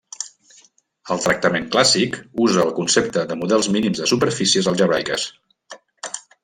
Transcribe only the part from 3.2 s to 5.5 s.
de models mínims de superfícies algebraiques.